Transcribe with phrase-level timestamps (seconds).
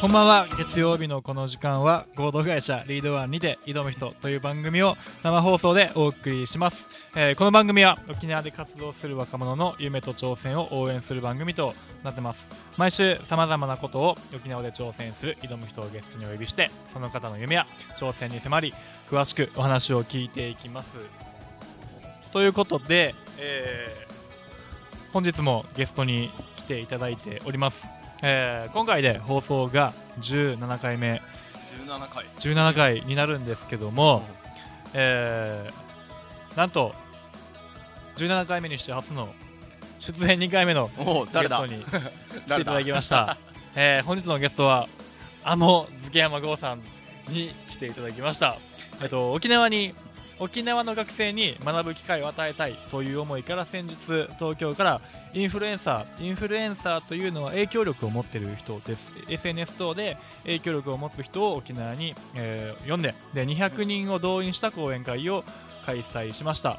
[0.00, 0.48] こんばんは。
[0.56, 12.46] 月曜日のこの時間は合同会社リードワンにて挑む人という番組を生放送でお送りします、えーこの番組は沖縄で活動する若者の夢と挑戦を応援する番組となってます。
[12.78, 17.66] 毎週さまざまなことを沖縄で挑戦する挑む人をゲストにお呼びしてその方の夢や
[17.98, 18.72] 挑戦に迫り
[19.10, 20.96] 詳しくお話を聞いていきます。
[22.32, 24.10] ということで、えー
[25.12, 27.92] 本日もゲストに来ていただいております、
[28.22, 31.22] えー今回で放送が17回目。
[31.86, 32.24] 17回。
[32.38, 34.22] 17回になるんですけども、
[34.94, 36.92] えーなんと
[38.16, 39.32] 17回目にして初の
[40.00, 40.90] 出演2回目の
[41.32, 41.78] ゲストに
[42.48, 43.38] 来ていただきました、
[43.74, 44.88] えー本日のゲストは
[45.44, 46.82] あの漬山剛さん
[47.28, 48.56] に来ていただきました、
[49.00, 49.94] えっと、沖縄に
[50.40, 53.94] 沖縄の学生に学ぶ機会を与えたいという思いから先日
[54.38, 55.00] 東京から
[55.34, 59.12] インフルエンサーインフルエンサーというのは影響力を持っている人です。
[59.28, 65.44] SNS 等で影響力を持つ人を沖縄に、えー呼んでで200人を動員した講演会を
[65.84, 66.78] 開催しました。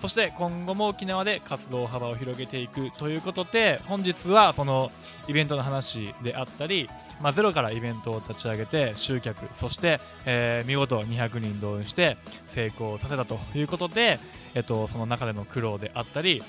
[0.00, 4.90] そして今後も沖縄で活動幅を広げていくということで本日はその
[5.28, 6.88] イベントの話であったり、
[7.20, 12.16] まあ、ゼロからイベントを立ち上げて集客そして、えー見事200人動員して
[12.54, 14.18] 成功させたということで、
[14.54, 16.42] えっと、その中での苦労であったり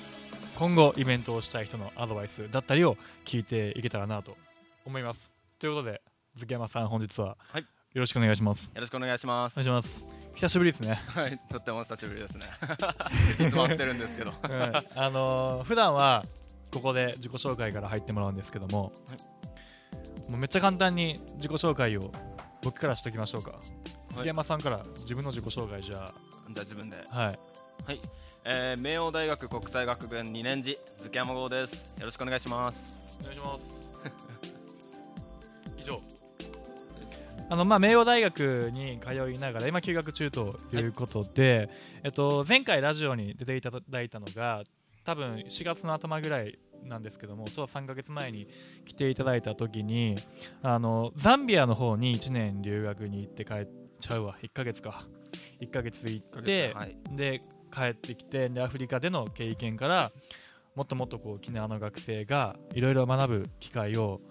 [0.55, 2.95] 今後イベントをしたい人のアドバイスだったりを
[3.25, 4.37] 聞いていけたらなと
[4.85, 5.29] 思います。
[5.59, 6.01] ということで
[6.35, 7.61] 漬山さん本日ははい。
[7.61, 9.59] よろしくお願いします、よろしくお願いします。
[9.59, 11.01] お願いします久しぶりですね。
[11.07, 12.47] はいとっても久しぶりですね。
[13.39, 14.33] いつも会ってるんですけど。
[14.43, 14.75] うん。
[14.93, 16.21] あのー普段は
[16.69, 18.91] ここで自己紹介から入ってもらうんですけども,、
[20.29, 22.11] もうめっちゃ簡単に自己紹介を
[22.61, 23.53] 僕からしておきましょうか、
[24.15, 27.01] 杉山さんから自分の自己紹介じゃじゃあ自分で。
[27.09, 27.39] あはい。
[28.43, 31.93] えー、明王大学国際学部2年次漬山号です。
[31.99, 33.17] よろしくお願いします。
[33.21, 33.93] お願いします。
[35.79, 36.01] 以上
[37.53, 41.69] あのまあ明王大学に通いながら今休学中ということで、
[42.03, 44.63] えっと、前回ラジオに出ていただいたのが
[45.05, 48.47] 多分4月の頭ぐらいなんですけどもちょうど3ヶ月前に
[48.87, 50.15] 来ていただいた時に
[50.63, 53.67] あのザンビアの方に1年留学に行って帰っ
[53.99, 54.35] ちゃうわ。
[54.41, 55.05] 1ヶ月か。
[55.61, 57.41] 1ヶ月行って、はいで
[57.71, 60.11] 帰ってきてでアフリカでの経験から
[60.75, 64.21] もっともっとこう沖縄の学生がいろいろ学ぶ機会を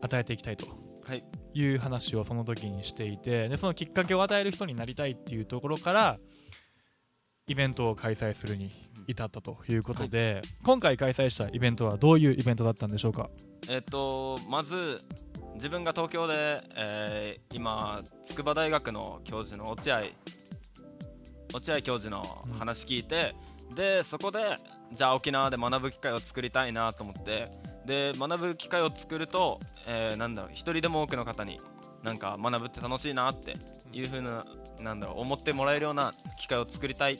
[0.00, 0.66] 与えていきたいと。
[0.68, 0.81] は
[1.14, 1.24] い。
[1.54, 6.18] いう話をその時にしていてでそのきっかけを与える人になりたいっていうところから
[7.46, 8.70] イベントを開催するに
[9.06, 13.28] 至ったということで、今回開催したイベントはどういうイベントだったんでしょうか？
[13.68, 14.96] えっ、とまず
[15.54, 20.02] 自分が東京で、えー今筑波大学の教授の落合
[21.52, 22.22] 落合教授の
[22.58, 23.34] 話聞いて、
[23.74, 24.54] でそこで
[24.92, 27.50] じゃあ沖縄で学ぶ機会を作りたいなと思って
[27.86, 31.58] で学ぶ機会を作ると、えーなんだろう一人でも多くの方に
[32.02, 33.52] なんか学ぶって楽しいなって
[33.92, 34.44] いう風な
[34.80, 37.18] なんだろう思ってもらえるような機会を作りたい。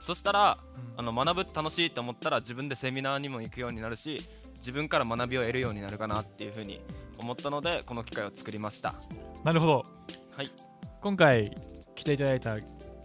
[0.00, 0.58] そしたら
[0.96, 4.18] あの学ぶって楽しいって思ったら自分でセミナーにも行くようになるし
[4.56, 6.80] 自分から学びを得るようになるかなっていう風に
[7.18, 8.94] 思ったのでこの機会を作りました。
[9.44, 9.82] なるほど。
[10.36, 10.50] はい。
[11.00, 11.54] 今回
[11.94, 12.56] 来ていただいた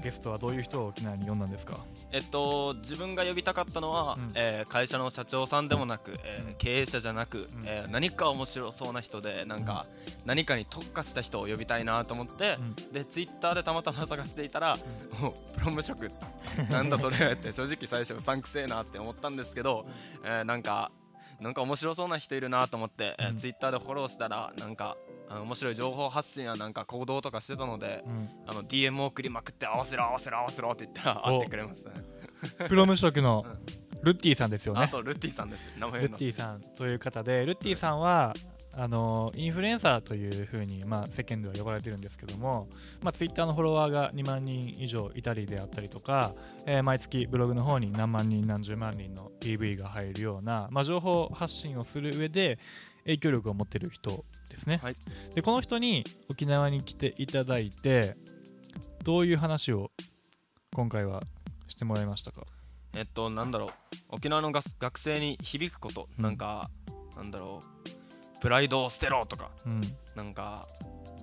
[0.06, 1.76] ゲストはどういう人を沖縄に呼んだんですか？
[2.12, 4.28] えっと自分が呼びたかったのは、うん。
[4.36, 6.56] えー会社の社長さんでもなく、えーうん。
[6.56, 9.86] 経営者じゃなく、えー何か面白そうな人でなんか、
[10.26, 12.94] 何かに特化した人を呼びたいなと思って、うん。
[12.94, 14.78] でツイッターでたまたま探していたら、
[15.20, 16.08] もうプロム職。
[16.70, 19.86] なんだそれって正直最初うさんくせえなって思ったんですけど、
[20.24, 20.92] えーなんか
[21.42, 23.38] なんか面白そうな人いるなと思って、えーうん。
[23.38, 24.98] ツイッターでフォローしたらなんか
[25.30, 28.30] あの面白い情報発信やなんか行動とかしてたので、うん。
[28.48, 31.28] あの DM を送りまくって合わせろ合わせろ合わせろって言ったらお。
[31.28, 31.96] 会ってくれましたね。
[32.68, 33.46] プロ無職の
[34.04, 34.82] ルッティさんですよね。
[34.82, 35.72] あそうルッティさんです。
[35.80, 36.08] 名前の。
[36.08, 38.34] ルッティさんという方でルッティさんは
[38.78, 42.68] あのインフルエンサーというふうに、まあ、世間では呼ばれてるんですけども、
[43.02, 46.34] まあ、ツイッターのフォロワーが2万人以上いたりであったりとか、
[46.66, 52.60] えー毎月ブログの方に何万人何十万人の PV が入るような、まあ、情報発信をする上で
[53.06, 54.94] 影響力を持ってる人ですね、はい。
[55.34, 58.18] でこの人に沖縄に来ていただいて
[59.04, 59.92] どういう話を
[60.74, 61.24] 今回は
[61.70, 62.42] してもらいましたか？
[62.96, 63.70] えっとなんだろう。
[64.10, 66.38] 沖縄のが学生に響くこと、うんなん。
[66.38, 66.70] か
[67.16, 67.95] なんだろう
[68.46, 69.82] プライドを捨てろとかうん。
[70.16, 70.68] なんか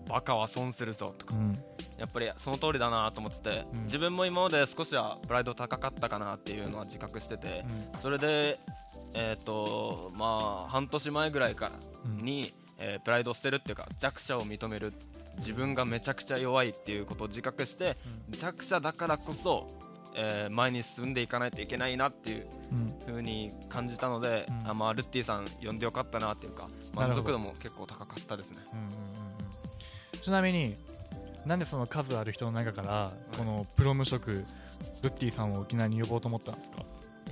[0.08, 1.52] バカは損するぞとかうん。
[1.96, 3.82] やっぱりその通りだなと思ってて、うん。
[3.84, 7.64] 自分も今まで少しはプライド高かったかなっていうのは自覚してて、
[8.00, 8.58] それで
[9.14, 11.72] えっ、とまあ半年前ぐらいから
[12.06, 12.16] うん。
[12.16, 14.92] に、えープライドを捨てるっていうか弱者を認める。
[15.36, 17.94] 自分がめちゃくちゃ弱いっていうことを自覚して
[18.30, 19.66] 弱者だからこそ
[20.14, 22.86] えー前に進んでいかないといけないなっていううん。
[23.06, 24.70] 風に感じたので、うん。
[24.70, 28.58] あまあ、ルッティさん呼んでよかったなっていうか満足度も結構高かったですね。
[28.72, 30.20] うんうんうんうん。
[30.20, 30.74] ちなみに
[31.46, 36.76] なんでその数ある人の中からこのプロ無職ルッティさんを沖縄に呼ぼうと思ったんですか？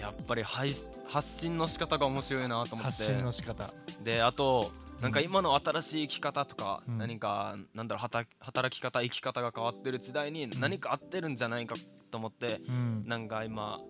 [0.00, 0.72] やっぱり配
[1.08, 3.68] 発信の仕方が面白いなと思っ発て信の仕方。
[4.02, 4.70] であと
[5.02, 6.98] なんか今の新しい生き方とか、うん。
[6.98, 11.76] 何かなんだろう働働き方生き方が変わってる時代に何か合ってるんじゃないか
[12.10, 13.04] と思って、うん。
[13.06, 13.80] なんか今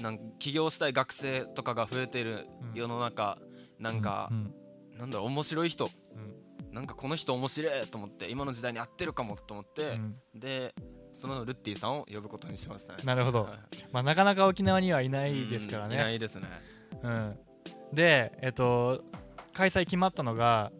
[0.00, 2.78] なんか起業したい学生とかが増えてるうん。
[2.78, 3.38] 世の中、
[3.78, 4.54] なんかう、ん
[4.98, 5.88] なんだろう面白い人。
[6.14, 6.74] うん。
[6.74, 10.14] なんかこの人面白いと思って今の時代に合ってるかもと思って、うん。
[10.34, 10.74] で
[11.18, 13.00] そのルッティさんを呼ぶことにしましたね。
[13.04, 13.42] なるほど。
[13.42, 13.58] はい。
[13.92, 16.46] まあなかなか沖縄にはいないですからうんいなねいですね。
[17.02, 17.38] うん。
[17.92, 19.02] でえっと
[19.52, 20.70] 開催決まったのが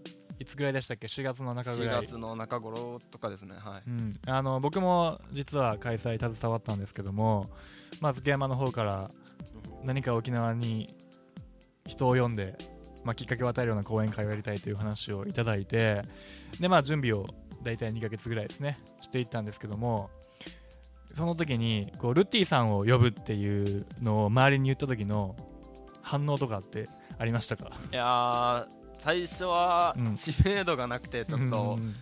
[0.40, 2.00] いつぐらいでしたっけ？4月の中ぐ4らい。
[2.06, 3.82] 月の中頃とかですねはい。
[3.86, 7.44] うん、あの僕も実は開催携わったんですけども、
[8.00, 9.08] まあ、築山の方から
[9.84, 10.88] 何か沖縄に
[11.86, 12.56] 人を呼んで、
[13.04, 16.02] まあ、きっかけを与えるような講演会をやりたいという話をいただいて
[16.58, 17.24] で、まあ、準備を
[17.62, 20.08] 大体2ヶ月ぐらいですねしていったんですけども
[21.16, 25.36] その時にこうルッティさんを呼ぶっていうのを周りに言った時の
[26.00, 26.84] 反応とかって
[27.18, 27.68] ありましたか？
[27.92, 30.16] いやー最初はうん。
[30.16, 31.94] 知名度がなくてちょっとうん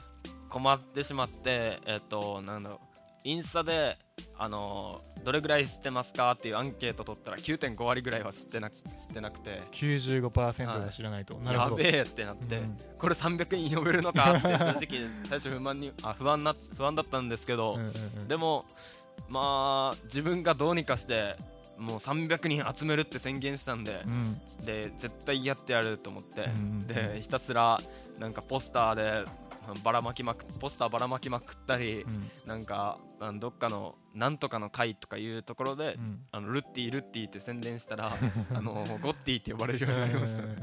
[0.48, 2.78] 困ってしまって、えっとなんだろう。
[3.24, 3.96] インスタで
[4.38, 9.60] あのーどれぐらい知ってますかっていうアンケート取ったら9.5割ぐらいは知ってなく知ってなくて。
[9.72, 11.80] 95%が知らないと、なるほど。
[11.82, 12.76] やべえってなって、うん。
[12.98, 14.78] これ300人呼べるのかって 正直
[15.24, 18.28] 最初不安にあ不安な不安だったんですけど、うんうんうん。
[18.28, 18.64] でも
[19.28, 21.36] まあ自分がどうにかして
[21.78, 24.64] もう300人集めるって宣言したんで、うん。
[24.64, 27.78] で絶対やってやると思って、うんでひたすら
[28.19, 29.25] なんかポスターで
[29.84, 32.30] ばらまきまくポスターばらまきまくったり、うん。
[32.46, 32.98] なんか
[33.38, 36.20] どっかのなんとかの会とかいうところで、うん。
[36.32, 38.16] あのルッティルッティって宣伝したら
[38.52, 40.56] あのゴッティって呼ばれるようになりましたね。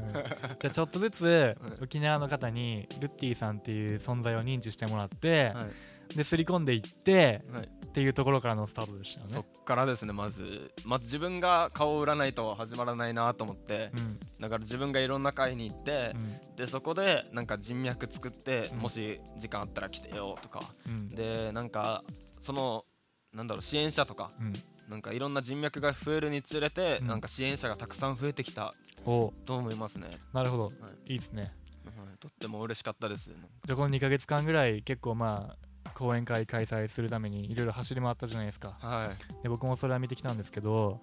[0.60, 9.48] じゃあちょっとずつうん沖縄の方にルッティさんっていう存在を認知してもらって、はいで刷り込んでいってはい、っていうところからのスタートでしたよそっね。
[9.64, 10.70] からですねまず。
[10.84, 14.18] まず自分が顔を売らないと始まらないなと思って、うん。
[14.40, 16.14] だから自分がいろんな会に行って、
[16.56, 18.78] でそこでなんか人脈作って、うん。
[18.80, 20.60] もし時間あったら来てよとか。
[20.86, 21.08] うん。
[21.08, 22.04] でなんか
[22.40, 22.84] その
[23.32, 24.52] なんだろう支援者とかうん。
[24.90, 27.06] なんかいろんな人脈が増えるにつれて、うん。
[27.08, 28.72] なんか支援者がたくさん増えてきた。
[29.04, 29.32] お。
[29.44, 30.70] と思いますね、なるほど、、は
[31.08, 31.14] い。
[31.14, 31.52] いですね。
[31.96, 33.30] はい、とっても嬉しかったです。
[33.30, 38.76] じゃあこの2ヶ月間ぐらい結構まあ講演会開催するためにいろいろ走り回ったじゃないですか。
[38.80, 39.42] はい。
[39.42, 41.00] で僕もそれは見てきたんですけど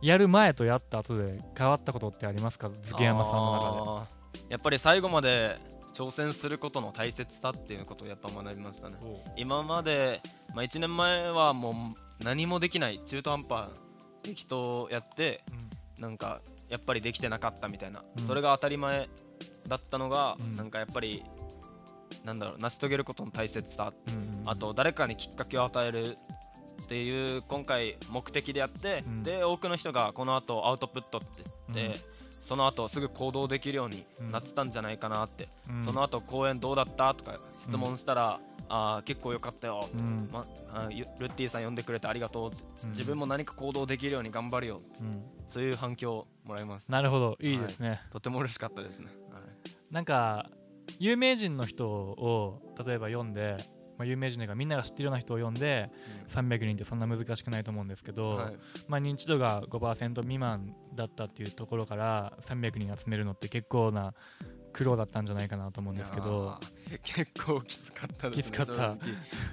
[0.00, 2.68] やる前とやった後で変わったことってありますか？
[2.70, 4.22] 漬山さんの中で。
[4.48, 5.56] やっぱり最後まで
[5.94, 8.96] 挑戦することの大切さっていうことをやっぱ学びましたね。
[9.36, 10.20] 今まで、
[10.54, 11.74] まあ、1年前はもう
[12.24, 13.68] 何もできない中途半端
[14.22, 15.44] 適当やって
[15.98, 18.24] なんかやっぱりできてなかったみたいな、うん。
[18.24, 19.08] それが当たり前
[19.68, 20.56] だったのが、うん。
[20.56, 21.22] なんかやっぱり
[22.24, 23.92] なんだろう成し遂げることの大切さ。
[24.08, 24.48] うんうんうん。
[24.48, 26.16] あと誰かにきっかけを与える
[26.82, 29.22] っていう今回目的でやって、うん。
[29.22, 31.42] で多くの人がこの後アウトプットって
[31.74, 32.00] 言って、
[32.42, 35.84] その後すぐ行動できるようになってたんじゃないかなって、うん。
[35.84, 40.28] その後公演どうだったとか質問したら、あー結構良かったよ、うん。
[40.32, 42.90] まあゆルッティさん呼んでくれてありがとうって、うん。
[42.90, 45.22] 自分も何か行動できるように頑張るようん。
[45.48, 46.90] そういう反響をもらいます。
[46.90, 47.36] なるほど。
[47.40, 48.00] いいですね。
[48.10, 49.42] とても嬉しかったですね、はい。
[49.90, 50.48] なんか
[51.02, 53.56] 有名人の人を例えば読んで、
[53.98, 55.90] まあ、有名人というかみんなが知ってるような人を読んで
[56.32, 58.56] 300人ってそんな難しくないと思うんですけど、はい。
[58.86, 64.14] まあ、認知度が5%未満だったっていうところから300人集めるのって結構な
[64.72, 66.58] 苦労だったんじゃないかなと思うんですけど
[67.02, 68.72] 結構きつかったですねきつかった。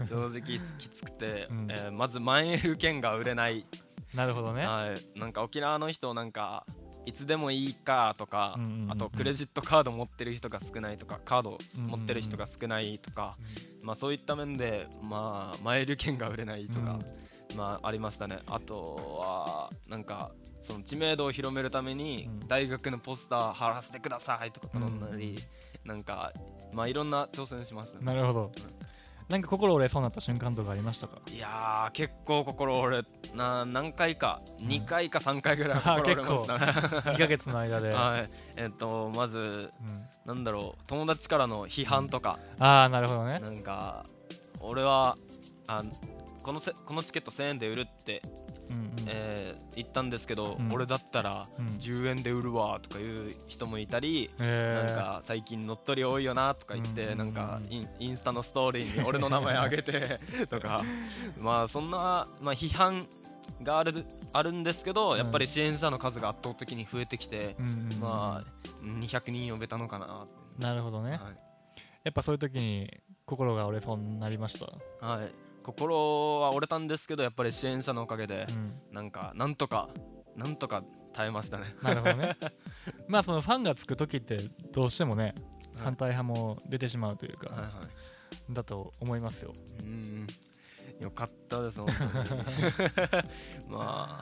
[0.08, 0.30] 正直。
[0.30, 1.68] 正直きつくて、 うん。
[1.72, 3.66] えーまず万円券が売れない、
[4.14, 4.68] なるほどね。
[4.68, 6.64] はい、なんか沖縄の人なんか
[7.06, 8.92] いつでもいいかとか、うんうんうんうん。
[8.92, 13.38] あとクレジットカード持ってる人が少ないとかカード持ってる人が少ないとか、
[13.84, 17.00] まあ、そういった面で、まあ、マイル券が売れないとか、
[17.56, 18.40] まあ、ありましたね。
[18.48, 22.48] あとはなんかその知名度を広めるためにうん。
[22.48, 25.38] 大学のポスター貼らせてくださいとか頼んだり、
[25.86, 26.32] なんか、
[26.74, 28.06] まあ、いろんな挑戦しましたね。
[28.06, 28.52] なるほど。
[29.30, 31.20] なんか心折れそうになった瞬間とかありましたか？
[31.32, 33.04] いやー結構心折れ
[33.36, 34.68] な何回かうん。
[34.68, 36.66] 2回か3回ぐらいあ心折れましたね、
[37.14, 37.90] 2ヶ月の間で。
[37.94, 38.28] はい。
[38.58, 39.38] えっとまず
[39.88, 40.06] うん。
[40.26, 43.40] なんだろう友達からの批判とか、ああ、なるほどね。
[43.40, 44.04] なんか
[44.62, 45.16] 俺は
[45.68, 45.84] あ
[46.50, 48.24] このせこのチケット1000円で売るって、
[48.72, 48.94] うんうん。
[49.06, 50.74] えー言ったんですけど、うん。
[50.74, 51.66] 俺だったらうん。
[51.66, 54.88] 10円で売るわとかいう人もいたり、えー。
[54.88, 60.18] なんか最近乗っ取り多いよなとか言って、うんなんかインインスタのストーリーに俺の名前あげて
[60.50, 60.84] とか。
[61.40, 63.06] まあそんな、まあ、批判
[63.62, 64.04] がある
[64.34, 65.18] あるんですけど、うん。
[65.20, 68.00] やっぱり支援者の数が圧倒的に増えてきて、うんうんうん。
[68.00, 68.44] まあ
[68.82, 70.26] 200人呼べたのかな。
[70.58, 71.20] なるほどね、はい。
[72.06, 72.90] やっぱそういう時に
[73.30, 75.32] 心が折れそうになりました、はい、
[75.64, 79.90] 心は折れたんですけどやっぱり支援者のおかげでうん、なんかなんとか
[80.36, 81.76] なんとか耐えましたね。
[81.82, 82.38] なるほどね。
[83.08, 84.38] まあそのファンがつく時って
[84.72, 85.34] どうしてもね
[85.76, 85.84] はい。
[85.86, 88.54] 反対派も出てしまうというか、はいはい。
[88.54, 89.54] だと思いますよ。
[89.84, 90.28] うん
[91.00, 91.90] よかったです本
[92.28, 92.42] 当に。
[93.70, 94.20] ま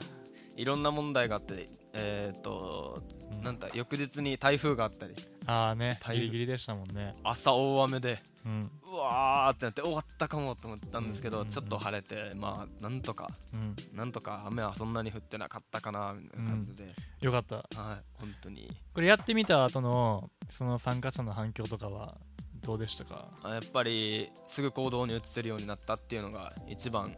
[0.56, 3.02] いろんな問題があってえっ、と
[3.32, 3.42] うん。
[3.42, 5.14] なんだ翌日に台風があったり。
[5.46, 7.12] ああねギリギリでしたもんね。
[7.22, 8.60] 朝大雨でうん。
[8.60, 11.42] うわーってなって終わったかもと思ったんですけど、うん。
[11.42, 13.76] うんうんちょっと晴れてまあなんとかうん。
[13.96, 17.56] なんとか雨はそんなに降ってなかったかなみたいな感じで、よかった。
[17.56, 17.66] はい
[18.14, 18.70] 本当に。
[18.94, 22.16] これやってみた後のその参加者の反響とかは
[22.60, 23.28] どうでしたか？
[23.42, 27.14] あやっぱりすぐ行動に移せるようになったっていうのが一番、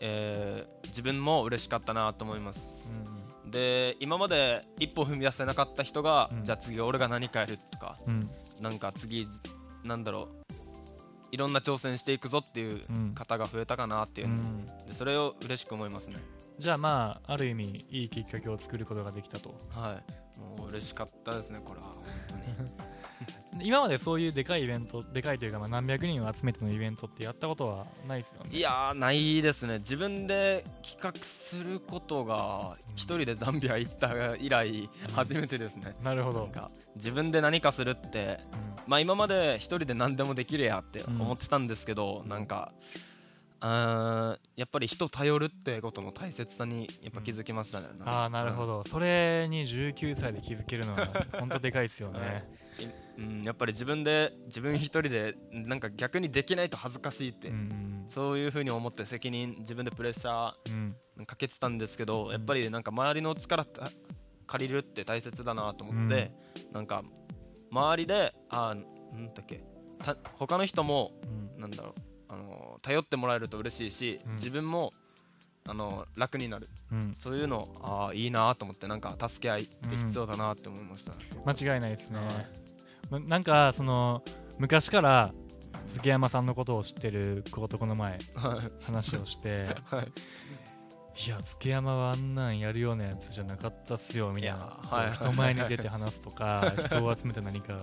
[0.00, 3.00] えー自分も嬉しかったなと思います、
[3.50, 6.44] で今まで一歩踏み出せなかった人が、うん。
[6.44, 8.28] じゃあ次俺が何かやるとかうん。
[8.60, 9.26] なんか次
[9.82, 10.43] なんだろう
[11.34, 13.12] いろんな挑戦していくぞっていううん。
[13.14, 14.64] 方が増えたかなっていうう、ん。
[14.64, 16.16] でそれを嬉しく思いますね。
[16.60, 19.52] じゃあまあある意味いいきっかけを作ることができたと。
[19.74, 20.00] は
[20.38, 20.58] い。
[20.58, 22.72] もう嬉しかったですねこれは本当に。
[23.62, 28.50] 今までそういうでかいイベントでかいというかまあ何百人を集めてのイベントってやったことはないですよね。
[28.56, 29.74] いやーないですね。
[29.78, 32.94] 自分で企画することがうん。
[32.94, 36.48] 一人でザンビア行った以来初めてですね、なるほど。
[36.96, 38.38] 自分で何かするって
[38.86, 42.28] まあ今まで一人で何でもできるやって思ってたんですけど、うん。
[42.28, 42.72] なんか
[43.60, 48.08] あーやっぱり人頼るってことの大切さにやっぱ気づきましたね、うん。
[48.08, 51.08] ああなるほど、それに19歳で気づけるのは
[51.40, 52.44] 本当でかいですよね、 はい。
[53.16, 60.96] うん、やっぱり自分で自分一人でなんか逆にできないと恥ずかしいって、うんそういうふうに思って責任自分でプレッシャうん。
[61.20, 63.88] ーかけてたんですけど、んやっぱりなんか周りの力た
[64.46, 66.32] 借りるって大切だなと思って、
[66.70, 67.02] なんか
[67.74, 69.64] 周りであーなんだっけ
[70.02, 71.60] た他の人もうん。
[71.60, 71.94] なんだろう
[72.28, 74.34] あの頼ってもらえると嬉しいし、うん。
[74.34, 74.90] 自分も
[75.68, 76.68] あの楽になる。
[76.92, 77.14] うん。
[77.14, 81.12] そういうのあーいいなと思ってなんか助け合いって必要だなって思いました、
[81.44, 82.28] 間違いないですね、はい。
[83.10, 84.22] まなんかその
[84.58, 85.32] 昔から
[85.88, 88.84] 杉山さんのことを知ってる子とこの前はい。
[88.84, 90.12] 話をして はい
[91.16, 95.06] いや杉山はあんなんやるようなやつじゃなかったっすよみたいな。
[95.10, 97.76] い人前に出て話すとか 人を集めて何か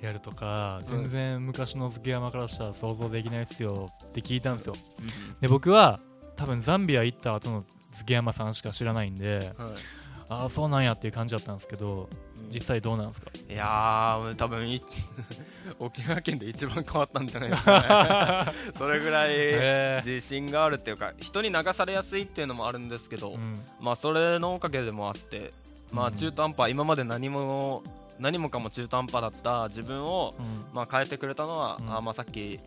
[0.00, 4.74] やるとかうん全然昔の杉山からしたら想像できないっすよって聞いたんですよ。
[5.00, 6.00] うんで僕は
[6.36, 9.70] 多分ザンビア行った後の杉山さんしか知らないんではい。
[10.30, 12.08] ああそうなんやっていう感じだったんですけど
[12.52, 13.30] 実際どうなんですか？
[13.48, 14.80] いやー多分い
[15.80, 18.72] 沖縄県で一番変わったんじゃないですかね。
[18.72, 23.54] それぐらいへ自信があるっていうか人に流されやすいっていうのもあるんですけど、えうん。
[23.80, 25.50] まあそれのおかげでもあって
[25.92, 26.14] まあうん。
[26.14, 27.82] 中途半端今まで何も
[28.18, 30.64] 何もかも中途半端だった自分をうん。
[30.72, 31.96] まあ変えてくれたのは、うん。
[31.96, 32.58] あまあさっき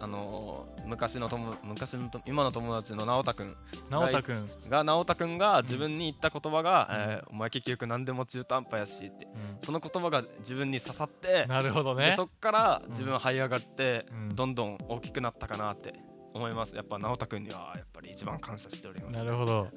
[0.00, 3.56] あのー昔の友昔のと今の友達の直太くん。
[3.90, 7.12] 直太くん、が直太くんが自分に言った言葉が、うん。
[7.12, 9.24] えーお前結局何でも中途半端やしって。
[9.24, 12.10] うその言葉が自分に刺さってん、なるほどね。
[12.10, 14.34] でそっから自分は這い上がって、うん。
[14.36, 15.94] どんどん大きくなったかなって
[16.36, 16.74] 思います。
[16.76, 19.14] やっぱ直太くんにはやっぱり一番感謝しております。
[19.14, 19.58] なるほど。
[19.60, 19.70] はい。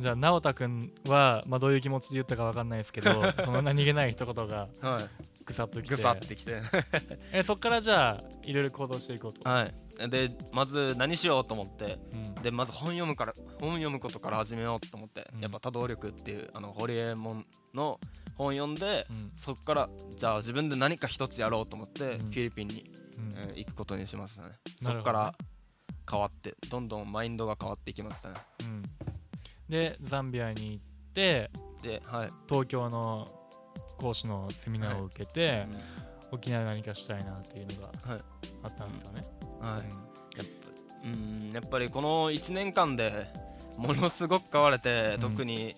[0.00, 5.08] じゃあ直太くんは、まあ、どういう気持ちで言ったかわかんないですけどその何気ない一言がはい、
[5.44, 5.96] ぐさっときて。
[5.96, 6.56] ぐさってきて。
[7.32, 9.74] えそっからじゃあいろいろ行動していこうと、はい。
[10.08, 12.34] でまず何しようと思ってうん。
[12.36, 15.40] でまず本読むから本読むことから始めようと思って、うん。
[15.40, 17.98] やっぱ多動力っていうあのホリエモンの
[18.36, 19.32] 本読んで、うん。
[19.34, 22.18] そっからじゃあ自分で何か一つやろうと思って、うん。
[22.18, 23.38] フィリピンに、うん。
[23.38, 24.50] えー行くことにしましたね。
[24.80, 25.34] そっから
[26.08, 28.36] 変わってどんどんマインドが変わっていきましたね。
[28.62, 28.82] うん。
[29.68, 31.50] でザンビアに行って
[31.82, 33.26] ではい、東京の
[33.98, 35.66] 講師のセミナーを受けて、
[36.32, 38.20] 沖縄で何かしたいなっていうのがはい。
[38.62, 39.22] あったんですよね、
[39.60, 39.80] はい。
[39.82, 39.82] うん。
[39.82, 40.68] やっぱ
[41.04, 43.30] うんやっぱりこの1年間で
[43.76, 45.20] ものすごく変われて、うん。
[45.20, 45.76] 特に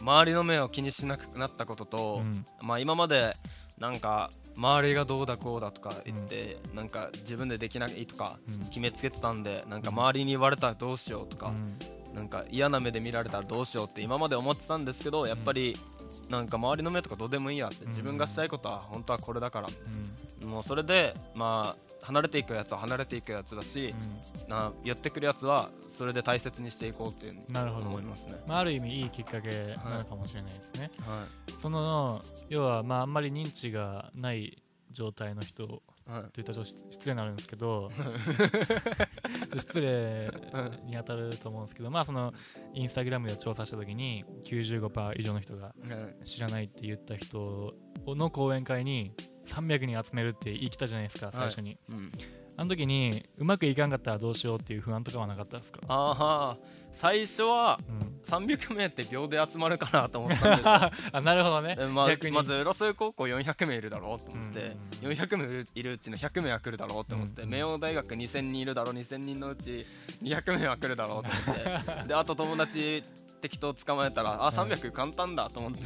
[0.00, 2.44] 周りの目を気にしなくなったことと、うん。
[2.60, 3.34] まあ、今まで
[3.82, 8.58] なんか周りがどうだこうだとか言って、なんか自分でできないとかうん。
[8.66, 12.14] 決めつけてたんでなんか周りに言われたらどうしようとか、うん。
[12.14, 15.76] なんか嫌な目で見られたらどうしようって今まで思ってたんですけどやっぱり
[16.28, 19.66] なんか周りの目とかどうでもいいやってうん自分がしたいことは本当はこれだから。
[19.66, 19.74] うん
[20.46, 23.94] もうそれでまあ離れていくやつは離れていくやつだし、
[24.48, 27.86] なやってくるやつはそれで大切にしていこうっていううんなるほど。
[27.86, 28.34] 思いますね。
[28.46, 29.50] まあ、ある意味いいきっかけ
[29.84, 31.52] なのかもしれないですね、はい。
[31.52, 37.90] その要はまああんまり認知がない状態の人とはいいった失礼になるんですけど
[39.56, 40.30] 失礼
[40.84, 42.32] に当たると思うんですけどまあその
[42.74, 45.74] インスタグラムで調査した時に95%以上の人が
[46.24, 47.74] 知らないって言った人
[48.06, 49.12] の講演会に
[49.48, 52.12] 300人集めるって言い切ったじゃないですか最初に、うん。
[52.56, 55.80] あの時にうまくいかんかったらどうしようっていう不安とかはなかったですか？
[55.88, 56.56] ああ
[56.92, 58.12] 最初はうん。
[58.22, 60.72] 300名って秒で集まるかなと思ったんですよ。
[61.12, 61.76] あなるほどね。
[61.78, 62.36] えまあ逆に。
[62.36, 64.60] まず浦添高校400名いるだろうと思って、
[65.02, 69.84] うん400名いるうちの100名は来るだろうと思って、うん明王大学2000人いるだろう2000人のうち
[70.22, 72.08] 200名は来るだろうと思って。
[72.08, 73.02] であと友達
[73.42, 75.80] 適当捕まえたらあ300簡単だと思って、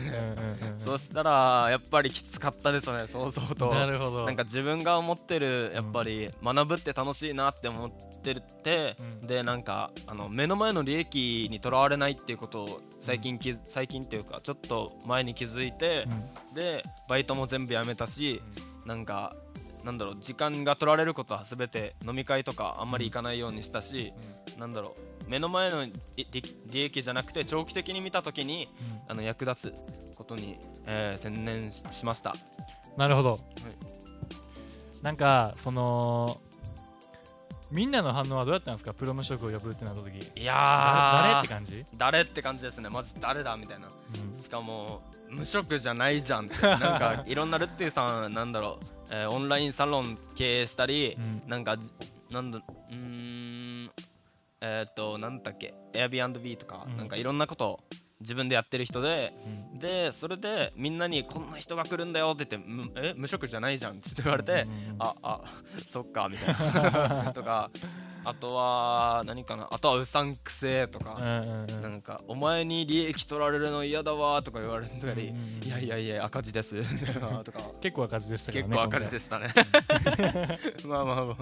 [0.85, 3.75] そしたらやっぱりきつかったですね想像と。
[3.75, 4.27] なるほど。
[4.27, 7.91] なんか自分が思ってるやっぱり学ぶって楽しいなって思っ
[8.23, 9.27] てるって、うん。
[9.27, 16.07] でなんかあの目の前の利益にとらわれないっていうことを最近き、最近っていうかちょっと前に気づいて
[16.53, 16.55] う、ん。
[16.55, 18.43] でバイトも全部やめたし、
[18.85, 19.35] なんか
[19.87, 24.13] なんだろう時間が取られることは全て飲み会とかあんまり行かないようにしたし、
[24.59, 25.93] なんだろう目の前の利
[26.73, 28.67] 利益じゃなくて長期的に見た時に
[29.07, 32.35] あの役立つことに、えー専念ししました。
[32.97, 33.39] なるほど、
[35.03, 36.41] なんかその
[37.71, 38.95] みんなの反応はどうやったんですか？
[38.95, 40.17] プロ無職を呼ぶってなった時。
[40.41, 40.57] いやー。
[41.23, 42.89] 誰誰って感じ、誰って感じですね。
[42.89, 43.89] まず誰だみたいな。
[43.89, 44.39] うん。
[44.39, 46.55] しかも無職じゃないじゃんって。
[46.63, 51.43] なんかいろんなルッティさんなんだろう、えーオンラインサロン経営したり、うん。
[51.47, 51.91] なんかじ
[52.31, 53.91] なんだうーん
[54.61, 56.97] えーっとなんだっけ？Airbnb とか、うん。
[56.97, 57.81] なんかいろんなことを
[58.21, 59.35] 自分でやってる人で
[59.73, 59.79] うん。
[59.79, 65.41] でそれでみんなにこんな人が来るんだよって言ってむえ無職じゃないじゃんって言われて、うんうんうんああ
[65.87, 67.33] そっかみたいな。
[67.35, 67.71] とか
[68.25, 71.83] あとは何かなあとはうさんくせえとか、うんうんうん。
[71.83, 76.75] なんかお前に利益取られるの嫌だわとか言われたり、うんうんうんいやいやいや赤字です
[77.45, 77.71] とか。
[77.81, 79.53] 結構赤字でしたね結構赤字でしたね。
[80.87, 81.37] まあまあまあ。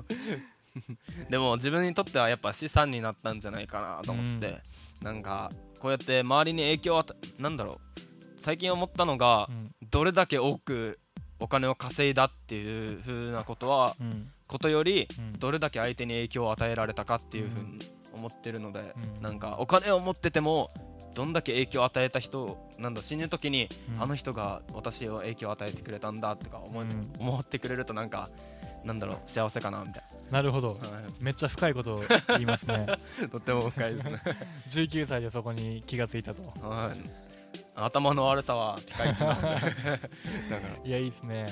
[1.30, 4.60] でも自分にとってはやっぱ資産になったんじゃないかなと思って、
[5.02, 5.48] なんか
[5.84, 7.04] こうやって周りに影響を
[7.38, 8.00] なんだろう。
[8.38, 9.70] 最近思ったのが、うん。
[9.90, 10.98] どれだけ多く
[11.38, 14.30] お金を稼いだっていう風なことはうん。
[14.46, 15.38] ことよりうん。
[15.38, 17.80] どれだけ相手に影響を与えられたかっていう風に
[18.16, 19.22] 思ってるので、うん。
[19.22, 20.70] なんかお金を持ってても
[21.14, 24.02] どんだけ影響を与えた人なんだ死ぬ時に、うん。
[24.02, 26.88] あの人が私を影響を与えてくれたんだとか思,、うん。
[27.20, 28.30] 思ってくれるとなんか
[28.85, 30.42] なんだろう幸せかなみたいな。
[30.42, 30.75] るほど。
[30.83, 31.03] な、はい。
[31.23, 32.87] めっちゃ深いことを言いますね。
[33.33, 34.20] とっても深いですね、
[34.68, 36.42] 19歳でそこに気がついたと。
[36.66, 36.97] はい、
[37.77, 39.49] 頭の悪さはピカイチなんで。
[39.49, 41.47] だからいやいいですね。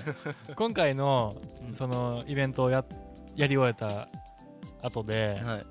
[0.56, 1.34] 今回の
[1.68, 1.76] うん。
[1.76, 2.84] そのイベントをや
[3.34, 4.06] やり終えた
[4.86, 5.62] 後ではい。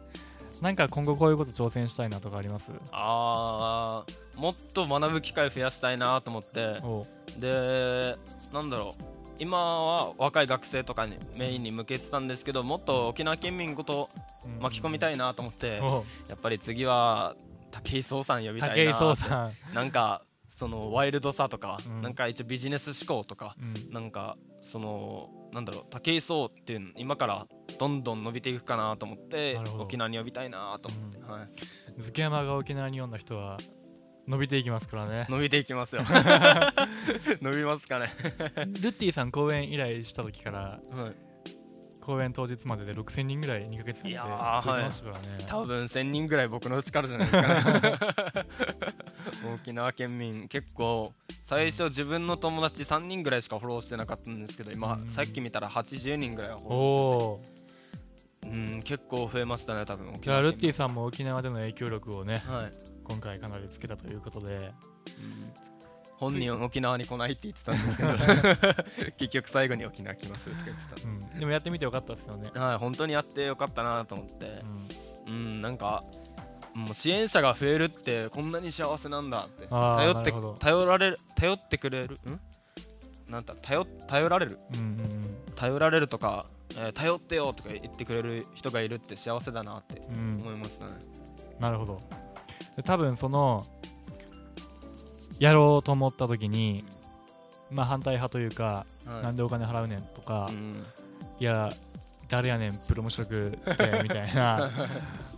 [0.63, 2.71] なんか今後こういうこと挑戦したいなとかあります？
[2.91, 6.78] あーもっと学ぶ機会増やしたいなと思って。
[7.39, 8.15] で
[8.52, 14.08] なんだろう今は若い学生とかにメインに向けてたんですけどもっと沖縄県民ごと
[14.45, 14.62] うん。
[14.62, 16.04] 巻き込みたいなと思って、おう。
[16.30, 17.36] やっぱり次は
[17.71, 22.01] 武井壮さん呼びたいななんかそのワイルドさとか、うん。
[22.04, 23.93] なんか一応ビジネス思考とかうん。
[23.93, 27.47] なんかそのなんだろう武井壮っていうの今から
[27.80, 31.47] どんどん伸びていくかなと思って沖縄に呼びたいなと思って、はい、
[31.93, 33.58] 漬山が沖縄に呼んだ人は
[34.31, 35.25] 伸びていきますからね。
[35.29, 36.03] 伸びていきますよ。
[37.41, 38.09] 伸びますかね、
[38.55, 41.15] ルッティさん公演依頼した時からはい、
[41.99, 44.23] 公演当日までで6000人ぐらい2ヶ月間でいや
[44.65, 47.99] ましたからね、多分1000人ぐらい僕の力じゃないですかね。
[49.53, 51.13] 沖縄県民結構
[51.43, 55.11] 最初自分の友達3人ぐらいしかフォローしてなかったんですけど今、うん。
[55.11, 57.71] さっき見たら80人ぐらいはフォおロおーしてて。
[58.43, 62.71] うん結構増えましたね多分沖じゃあルッティィさんも沖縄での影響力をねはい、
[63.12, 64.56] 今回かなりつけたということで。
[64.56, 64.74] うん。
[66.17, 68.10] 本人は沖縄に来ないって言ってたんですけど。
[69.17, 71.02] 結局最後に沖縄来ますって言って
[71.34, 74.45] うん、でもやってみてよかったですよね、たはい本当にやってよかったなと思って。
[75.28, 76.04] うん、うんなんか
[76.76, 79.67] もう支援者が増えるってこんなに幸せなんだって。
[79.67, 82.15] 頼って頼られる頼ってくれる？
[82.15, 82.39] ん？
[83.32, 84.60] なんだ頼頼られる？
[84.76, 85.38] うんうんうん。
[85.56, 86.45] 頼られるとか、
[86.76, 90.41] えー頼ってよとか言ってくれる人がいるって幸せだなってうん。
[90.41, 90.93] 思いましたね、
[91.60, 91.97] なるほど。
[91.97, 92.04] で
[92.84, 93.63] 多分その
[95.39, 96.86] やろうと思った時に
[97.69, 99.23] まあ反対派というか、はい。
[99.23, 100.84] なんでお金払うねんとか、うん。
[101.39, 101.69] いや
[102.29, 104.69] 誰やねんプロ無職ってみたいな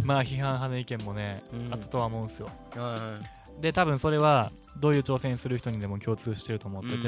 [0.03, 1.73] まあ批判派の意見もね、うん。
[1.73, 2.47] あったとは思うんですよ。
[2.75, 3.61] はいはい。
[3.61, 7.03] で多分それはどういう挑戦する人にでも共通してると思ってて、うん。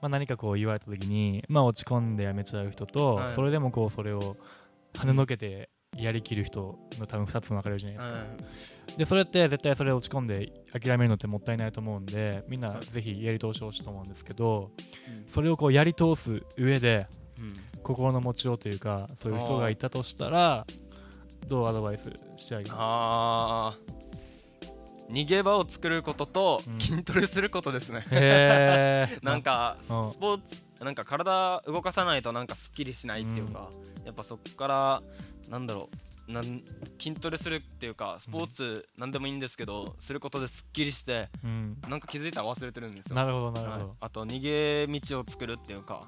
[0.00, 3.34] まあ、何かこう言われた時に、まあ、落ち込んでやめちゃう人と、はい。
[3.34, 4.36] それでもこうそれを
[4.94, 5.70] 跳ねのけて
[6.02, 8.26] やりきる人の多分2つに分かれるじゃないですか、はい
[8.96, 14.72] でそれって絶対それ落ち込んで諦めるのってもったいないと思うんでみんなはいぜひやり通してほしいと思うんですけど
[15.16, 15.26] うん。
[15.28, 17.06] それをこうやり通す上で
[17.38, 17.82] うん。
[17.84, 20.66] 心の持ちようというかそういう人がいたとしたら
[21.46, 25.12] どうアドバイスしてあげまあー。
[25.12, 26.80] 逃げ場を作ることとうん。
[26.80, 30.12] 筋トレすることですね、すへえ なんかスうん。
[30.14, 33.68] ポーツなんか体動かさないとなんかすっきりしないっていうか、
[34.04, 35.02] やっぱそっから
[35.48, 35.88] なんだろ
[36.28, 36.62] うなん
[37.00, 41.78] 筋トレするっていうかスポーツなんでもいいんですけどすることですっきりしてうん。
[41.88, 43.16] なんか気づいたら忘れてるんですよ。
[43.16, 43.80] なるほどなるほはい。
[43.80, 46.00] ど、あと逃げ道を作るっていうか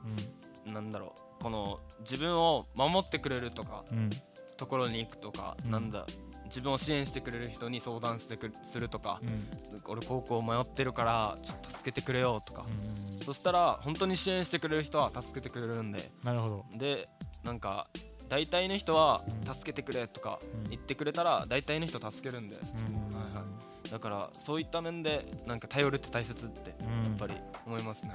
[0.67, 3.99] なんだろうこの自分を守ってくれるとかうん。
[3.99, 4.11] うん
[4.59, 5.71] ところに行くとか、うん。
[5.71, 6.05] なんだ
[6.45, 9.39] 自分を支援してくれる人に相談してくるするとか、うん。
[9.87, 13.25] 俺高校迷ってるからちょっと助けてくれよとか、うん。
[13.25, 16.13] そしたら本当に支援してくれる人は助けてくれるんで。
[16.25, 16.67] なるほど。
[16.77, 17.09] で
[17.43, 17.89] なんか
[18.31, 20.71] 大体の人はうん助けてくれとかうん。
[20.71, 22.57] 言ってくれたら大体の人助けるんで。
[22.57, 22.59] う
[22.91, 23.17] ん。
[23.17, 23.45] はいは
[23.91, 27.05] だからそういった面でなんか頼るって大切ってうん。
[27.05, 27.35] やっぱり
[27.67, 28.15] 思いますね、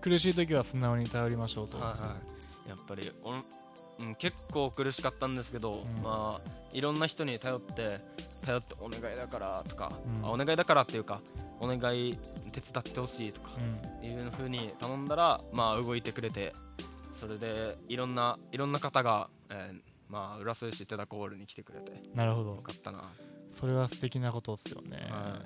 [0.00, 2.16] 苦しい時は素直に頼りましょうと、はいは
[2.66, 3.44] い、やっぱりおん、
[4.00, 5.74] うん、結構苦しかったんですけど、ん。
[6.02, 8.00] まあいろんな人に頼って
[8.40, 10.24] 頼ってお願いだからとか、うん。
[10.24, 11.20] あお願いだからっていうか
[11.60, 12.18] お願い
[12.50, 13.52] 手伝ってほしいとか
[14.00, 14.08] うん。
[14.08, 16.54] いう風に頼んだらまあ動いてくれて
[17.20, 22.56] それでいろんないろんな方が、えーまあ浦添市テダコールに来てくれてよなるほど。
[22.56, 23.12] かったな、
[23.60, 25.40] それは素敵なことですよね、は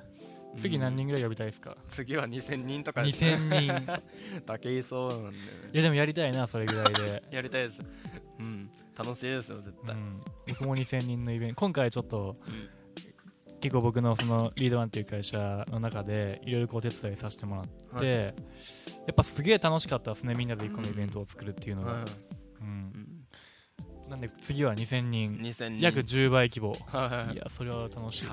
[0.57, 0.61] い。
[0.61, 3.03] 次何人うんぐらい呼びたいですか、次は2000人とか。
[3.03, 4.03] です2000人
[4.47, 5.39] 竹井そうなんで。
[5.39, 5.39] ね
[5.75, 7.83] いやでもやりたいなそれぐらいで、 やりたいです。
[8.39, 8.71] うん。
[8.97, 11.57] 楽しいですよ絶対、うん、僕も2000人のイベント。
[11.57, 12.69] 今回ちょっとうん
[13.65, 18.07] 結構僕のそのリードワンっていう会社の中でいろいろお手伝いさせてもらって、はい。
[18.27, 18.31] や
[19.13, 22.03] っぱすげえ楽しかったですねみんなで一個のイベントを作るっていうのが、はい
[22.61, 22.69] うん。
[22.69, 22.71] う
[24.07, 24.11] ん。
[24.11, 25.39] なんで次は2000人。
[25.39, 25.81] 2000人。
[25.81, 26.77] 約10倍規模。
[26.89, 28.29] はいやそれは楽しいですよ。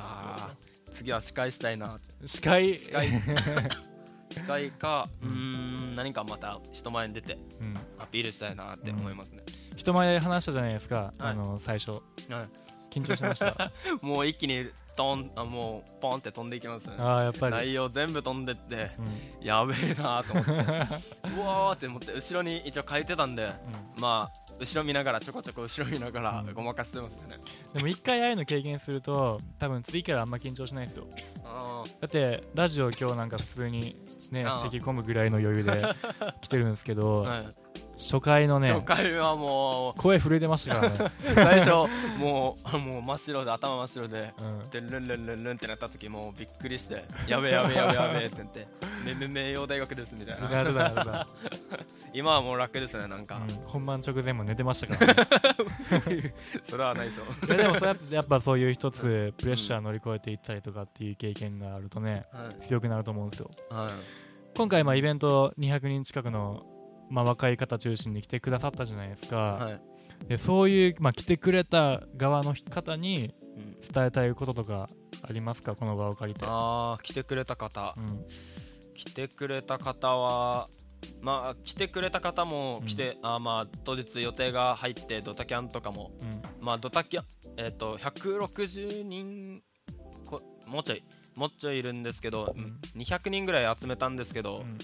[0.91, 1.95] 次は司会したいな。
[2.25, 2.75] 司会？
[2.75, 3.07] 司会。
[4.31, 5.05] 司会か。
[5.21, 5.95] うーん。
[5.95, 9.43] 何かまた人前に出てうん、アピールしたいなって思いますね、
[9.77, 11.13] 人前で話したじゃないですか、はい。
[11.19, 11.91] あの最初。
[11.91, 12.01] はい
[12.91, 13.71] 緊張しました。
[14.01, 16.95] もう一気にトンあもうポンって飛んでいきますね。
[16.99, 19.45] ああやっぱり、内容全部飛んでってうん。
[19.45, 20.51] やべえなと思って。
[20.51, 23.49] うわーって思って後ろに一応書いてたんで
[23.97, 26.53] まあ後ろ見ながらちょこちょこ後ろ見ながらうん。
[26.53, 27.37] ごまかしてますね、
[27.73, 31.07] でも一回ああいうの経験すると多分次からあんま緊張しないですよ。
[31.45, 33.95] あだってラジオ今日なんか普通に
[34.31, 35.81] ね咳込むぐらいの余裕で
[36.41, 37.70] 来てるんですけど、ー はい
[38.01, 41.69] 初回のね初回はも声震えてましたからね、う 最初
[42.19, 48.67] もうもう真っ白で頭真っ白でうん、でルンルンルンルンってなった時もうびっくりしてやべえやべえやべえやべえって言って
[49.05, 50.49] めめ名誉大学ですみたいな。
[50.49, 51.27] なるだなるだ、
[52.13, 55.13] 今はもう楽ですねなんか、うん、本番直前も寝てましたから。
[55.15, 56.33] ね
[56.63, 57.45] それはないでしょ。
[57.47, 62.67] でもそうやっぱそういう一つプレッシャー乗り越えていったりとかっていう経験があるとねはい。
[62.67, 63.51] 強くなると思うんですよ。
[63.69, 63.91] はい。
[64.55, 66.65] 今回まあイベント200人近くの
[67.11, 69.81] まあ若い方中心に来てくださったじゃないですか、はい。
[70.27, 73.79] でそういう、まあ、来てくれた側の方にうん。
[73.81, 74.87] 伝えたいこととか
[75.21, 75.75] ありますか？
[75.75, 77.93] この場を借りて、あー来てくれた方。
[77.97, 78.25] うん。
[78.95, 80.67] 来てくれた方は
[81.21, 86.11] まあ来てくれた方も来て、あーまあ当日予定が入ってドタキャンとかも。
[86.21, 86.41] うん。
[86.65, 87.25] まあドタキャン
[87.57, 89.61] えっ、と160人
[90.29, 91.03] こもうちょい
[91.35, 92.79] もうちょいいるんですけど、うん。
[93.01, 94.77] 200人ぐらい集めたんですけど、うん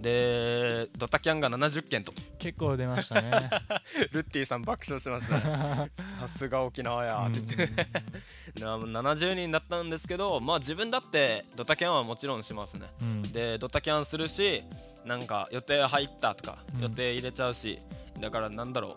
[0.00, 2.12] でドタキャンが70件と。
[2.38, 3.30] 結構出ましたね。
[4.12, 5.36] ルッティさん爆笑しました。
[5.36, 7.26] ね さすが沖縄や。
[7.28, 12.88] って言って、な70人だったんですけどまあ自分だってドタキャンはもちろんしますね。
[13.02, 13.22] うん。
[13.22, 14.62] でドタキャンするし
[15.04, 16.82] なんか予定入ったとかうん。
[16.82, 17.78] 予定入れちゃうし、
[18.20, 18.96] だからなんだろ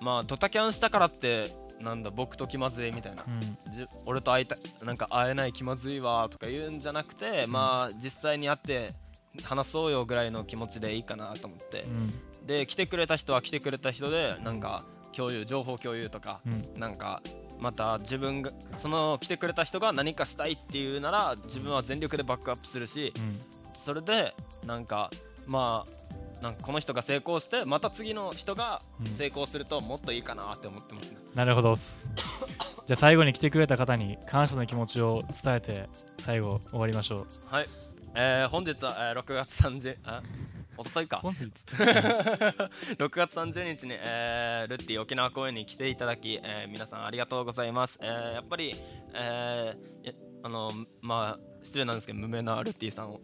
[0.00, 0.04] う。
[0.04, 3.40] まあドタキャンしたからってなんだ僕と気まずいみたいな、うん。
[3.40, 8.94] じ俺と会いたなんか会えない気まずいわとか言うんじゃなくて、まあ実際に会って
[9.42, 11.82] 話そうよぐらいの気持ちでいいかなと思って。
[11.82, 12.46] う、ん。
[12.46, 14.84] で来てくれた人は来てくれた人でなんか
[15.16, 16.80] 共有情報共有とか、うん。
[16.80, 17.22] なんか
[17.60, 23.38] また自分がその来てくれた人が何かしたいっていうなら自分は全力でバックアップするしうん。
[23.84, 24.34] それで
[24.66, 25.10] なんか
[25.46, 29.06] まあなんかこの人が成功してまた次の人がうん。
[29.06, 31.76] 成功するともっといいかなって思ってますね、なるほど。
[32.86, 37.26] じゃあ最後に来てくれた方に感謝の気持ちを伝えて最後終わりましょう。
[37.46, 37.66] はい、
[38.14, 40.22] えー本日は、えー6月30あ
[40.78, 41.18] おとといか。
[41.18, 41.50] 本日。
[42.96, 48.72] 6月30日に、えールッティ沖縄公演に来ていただき、えー皆さんありがとうございます、えーやっぱり、
[49.14, 50.70] えーあの
[51.00, 53.20] まあ失礼なんですけど無名なルッティさんを。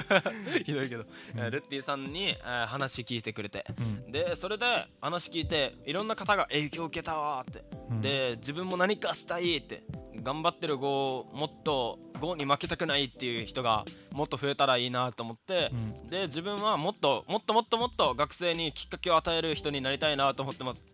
[0.64, 3.64] ひどいけど、えールッティさんに、えー話聞いてくれて。
[3.78, 4.12] うん。
[4.12, 4.64] でそれで
[5.00, 8.00] 話聞いていろんな方が影響を受けたわーって、うん。
[8.00, 9.82] で自分も何かしたいって
[10.22, 16.06] 頑張ってる子をもっと5に負けたくないっていう人がもっと増えたらいいなと思って、うん。
[16.06, 20.84] で自分はもっともっともっともっと学生にきっかけを与える人になりたいなと思ってます。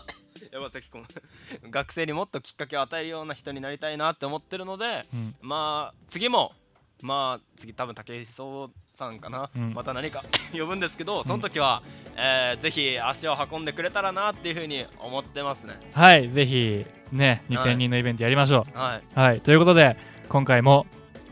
[0.52, 1.04] 山崎君。
[1.70, 5.34] 学生にもっときっかけを与えるような人になりたいなって思ってるのでうん。
[5.40, 6.52] まあ次も
[7.00, 9.74] まあ次多分武井壮さんかな、うん。
[9.74, 10.24] また何か
[10.56, 11.82] 呼ぶんですけどその時は、
[12.16, 15.74] えーぜひ足を運んでくれたらなっていうふうに思ってますね。
[15.92, 19.96] はいぜひねはい2000人のイベントやりましょはい、うはいということで
[20.28, 20.86] 今回も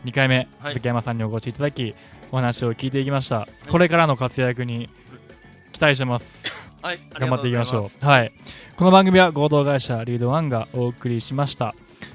[0.05, 0.73] 2回目はい。
[0.73, 1.95] 竹山さんにお越しいただき
[2.31, 3.47] お話を聞いていきました。
[3.69, 4.89] これからの活躍に
[5.71, 6.43] 期待してます。
[6.81, 8.05] はい、頑張っていきましょうう。
[8.05, 8.33] はい。
[8.75, 11.73] この番組は合同会社リードワンがお送りしました。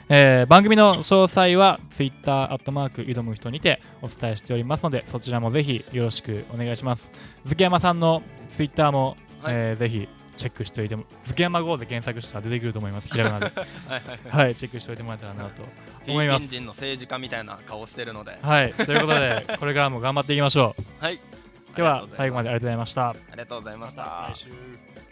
[0.09, 7.11] えー番組の詳細は Twitter アットマーク挑む人にてお伝えしておりますのでそちらもぜひよろしくお願いします。
[7.47, 8.23] 月山さんの
[8.57, 13.09] Twitter も、はいえーぜひチェックしておいても月山 GO で検索したら出てくると思います。
[13.09, 13.53] ひらがなで。
[14.31, 16.47] はいチェックしておいてもらえたらなとフ思います。
[16.47, 21.05] 人の政治家みたいな顔してるのではい、ということでこれからも頑張っていきましょう。
[21.05, 21.21] はい
[21.75, 23.09] では最後までありがとうございました。
[23.11, 25.08] ありがとうございました来週